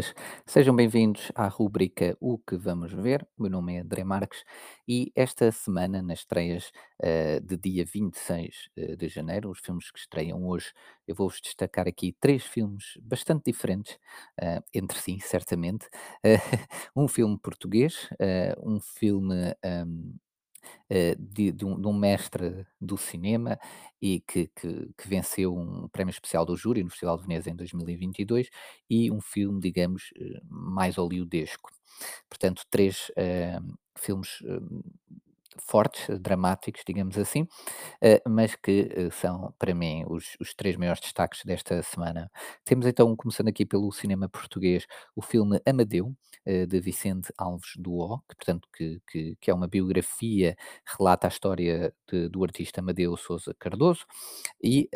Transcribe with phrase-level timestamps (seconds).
[0.00, 0.14] Boas,
[0.46, 3.22] sejam bem-vindos à rubrica O que vamos ver.
[3.36, 4.44] O meu nome é André Marques
[4.88, 6.72] e esta semana, nas estreias
[7.02, 10.72] eh, de dia 26 eh, de janeiro, os filmes que estreiam hoje,
[11.06, 13.98] eu vou-vos destacar aqui três filmes bastante diferentes
[14.40, 15.86] eh, entre si, certamente.
[16.24, 16.38] Eh,
[16.96, 18.08] um filme português,
[18.62, 20.14] um filme ahm,
[20.88, 23.58] eh, de, de um, de um mestre do cinema
[24.00, 27.56] e que, que- que venceu um prémio especial do júri no Festival de Veneza em
[27.56, 28.48] 2022
[28.88, 31.70] e um filme, digamos, eh, mais hollywoodesco.
[32.28, 33.58] Portanto, três eh,
[33.98, 34.42] filmes
[35.70, 37.46] fortes, dramáticos, digamos assim,
[38.02, 42.30] eh, mas que eh, são, para mim, os, os três maiores destaques desta semana.
[42.64, 46.14] Temos então, começando aqui pelo cinema português, o filme Amadeu,
[46.46, 50.56] eh, de Vicente Alves Duó, que, portanto, que, que, que é uma biografia,
[50.98, 54.06] relata a história de- do artista Amadeu Sousa Cardoso,
[54.62, 54.88] e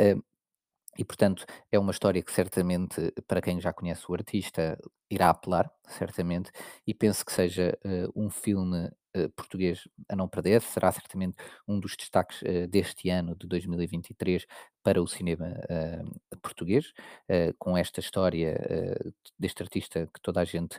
[0.96, 4.79] e, portanto, é uma história que certamente, para quem já conhece o artista,
[5.10, 6.51] irá apelar, certamente,
[6.87, 8.90] e penso que seja eh, um filme
[9.37, 10.60] português a não perder.
[10.62, 14.46] Será certamente um dos destaques eh, deste ano, de 2023,
[14.82, 16.02] para o cinema eh,
[16.43, 16.93] português,
[17.29, 20.79] eh, com esta história eh, deste artista que toda a gente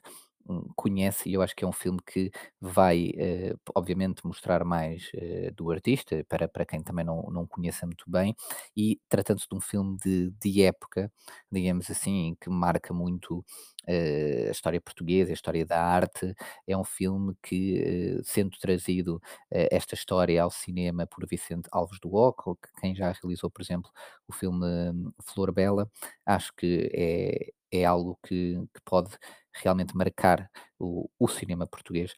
[0.76, 5.52] conhece, e eu acho que é um filme que vai, eh, obviamente, mostrar mais eh,
[5.56, 8.36] do artista, para, para quem também não, não conheça muito bem,
[8.78, 11.12] e tratando-se de um filme de, de época,
[11.52, 13.44] digamos assim, que marca muito
[13.88, 16.34] eh, a história portuguesa, a história da arte,
[16.68, 22.56] é um filme que, sendo trazido esta história ao cinema por Vicente Alves do Oco,
[22.58, 23.90] que quem já realizou, por exemplo,
[24.28, 25.90] o filme hum, Flor Bela,
[26.26, 29.12] acho que é, é algo que, que pode
[29.54, 30.50] realmente marcar
[30.80, 32.14] o, o cinema português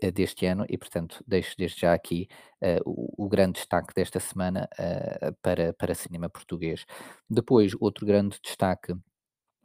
[0.00, 2.28] eh, deste ano e, portanto, deixo desde já aqui
[2.60, 6.84] eh, o, o grande destaque desta semana eh, para, para cinema português.
[7.28, 8.94] Depois, outro grande destaque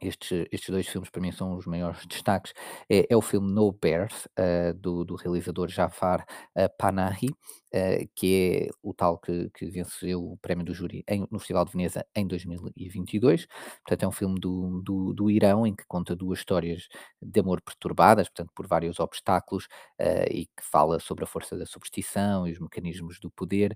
[0.00, 2.52] estes, estes 2 filmes para mim são os maiores destaques.
[2.88, 6.24] É, é o filme No Bears, eh, do, do realizador Jafar
[6.56, 7.28] eh, Panahi,
[7.72, 11.64] eh, que é o tal que, que venceu o prémio do júri em- no Festival
[11.64, 13.46] de Veneza em 2022.
[13.86, 16.88] Portanto, é um filme do, do, do Irão em que conta duas histórias
[17.20, 19.66] de amor perturbadas, portanto, por vários obstáculos,
[20.30, 23.74] e que fala sobre a força da superstição e os mecanismos do poder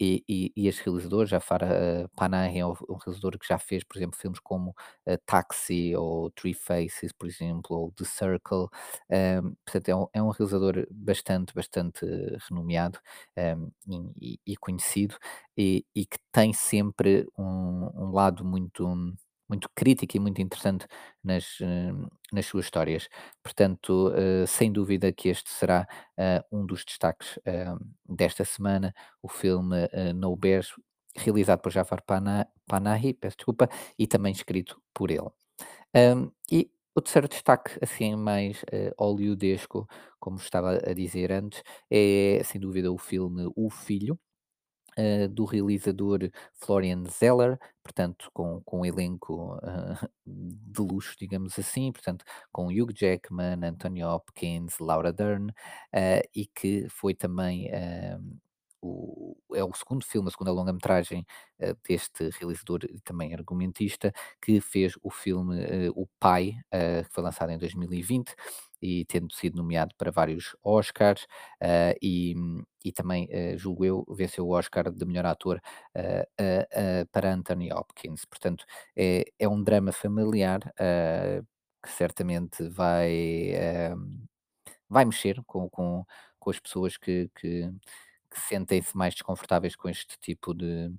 [0.00, 3.84] e e e este realizador, Jafar, eh, Panahi, é um um realizador que já fez,
[3.84, 4.74] por exemplo, filmes como,
[5.06, 8.68] eh, Taxi ou Three Faces, por exemplo, ou The Circle,
[9.10, 12.98] hum, portanto é um é um realizador bastante, bastante eh, renomeado,
[13.88, 15.16] hum, e e conhecido,
[15.56, 18.86] e e que tem sempre um um lado muito
[19.48, 20.86] muito crítico e muito interessante
[21.24, 23.08] nas, hum, nas suas histórias.
[23.42, 25.86] Portanto, eh, sem dúvida que este será,
[26.18, 30.72] ah, um dos destaques, hã, desta semana o filme, eh, No Bears,
[31.16, 35.28] realizado por Jafar Pana Panahi, peço desculpa, e também escrito por ele.
[35.94, 39.86] Hum, e o terceiro destaque, assim, mais eh, hollywoodesco,
[40.20, 44.18] como estava a dizer antes, é sem dúvida o filme O Filho,
[44.98, 51.92] eh, do realizador Florian Zeller, portanto, com, com um elenco ah, de luxo, digamos assim,
[51.92, 55.52] portanto, com Hugh Jackman, Anthony Hopkins, Laura Dern,
[55.92, 58.18] ah, e que foi também ah,
[58.80, 61.26] o, é o segundo filme, a segunda longa-metragem
[61.60, 67.12] ah, deste realizador e também argumentista, que fez o filme ah, O Pai, ah, que
[67.12, 68.34] foi lançado em 2020
[68.80, 71.26] e tendo sido nomeado para vários Oscars,
[72.00, 72.32] e,
[72.84, 75.60] e também, julgo eu, venceu o Oscar de melhor ator
[77.10, 78.24] para Anthony Hopkins.
[78.24, 80.60] Portanto, é, é um drama familiar
[81.82, 83.50] que certamente vai,
[84.88, 86.04] vai mexer com, com,
[86.38, 87.68] com as pessoas que, que,
[88.30, 90.90] que sentem-se mais desconfortáveis com este tipo de,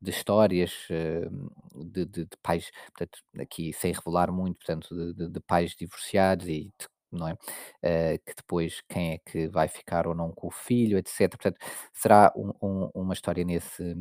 [0.00, 1.28] de histórias eh,
[1.74, 6.72] de, de- de pais, portanto, aqui sem revelar muito, portanto, de, de- pais divorciados e
[7.12, 7.36] não é?
[7.82, 11.36] Eh, que depois quem é que vai ficar ou não com o filho, etc.
[11.42, 11.58] Portanto,
[11.94, 13.94] será um- um- uma história nesse,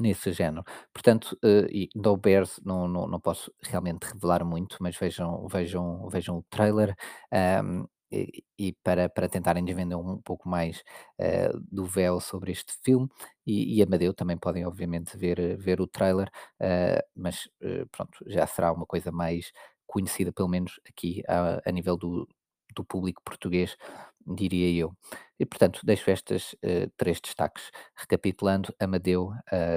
[0.00, 0.62] Nesse género.
[0.92, 6.08] Portanto, eh, e No Bears não não não posso realmente revelar muito, mas vejam vejam
[6.08, 6.94] vejam o trailer,
[7.32, 7.84] ahm,
[8.58, 10.82] e para para tentarem desvendar um pouco mais,
[11.18, 13.08] eh, do véu sobre este filme,
[13.46, 18.46] e e Amadeu também podem obviamente ver ver o trailer, ah, mas, eh, pronto, já
[18.46, 19.52] será uma coisa mais
[19.86, 22.28] conhecida, pelo menos aqui a a nível do
[22.76, 23.76] do público português,
[24.26, 24.92] diria eu.
[25.40, 26.54] E portanto deixo estas,
[26.96, 27.70] 3 destaques.
[27.96, 29.30] Recapitulando, Amadeu,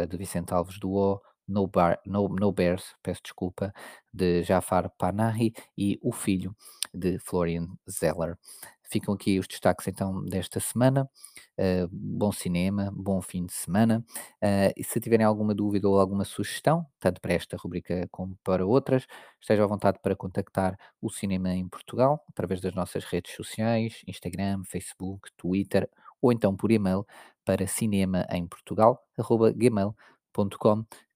[0.09, 1.19] de Vicente Alves Duó,
[1.51, 3.73] No, Bar, no, no Bears, peço desculpa,
[4.13, 6.55] de Jafar Panahi e O Filho,
[6.93, 8.37] de Florian Zeller.
[8.83, 11.09] ficam aqui os destaques então desta semana.
[11.57, 14.03] Uh, bom cinema, bom fim de semana.
[14.41, 18.65] Uh, e se tiverem alguma dúvida ou alguma sugestão, tanto para esta rubrica como para
[18.65, 19.05] outras,
[19.39, 24.63] esteja à vontade para contactar o Cinema em Portugal através das nossas redes sociais, Instagram,
[24.65, 25.89] Facebook, Twitter
[26.21, 27.05] ou então por e-mail
[27.45, 29.95] para cinemaemportugal.gmail.com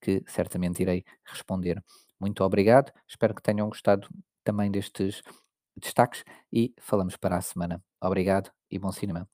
[0.01, 1.83] que certamente irei responder.
[2.19, 4.07] Muito obrigado, espero que tenham gostado
[4.43, 5.21] também destes
[5.75, 7.83] destaques e falamos para a semana.
[8.01, 9.27] Obrigado e bom cinema.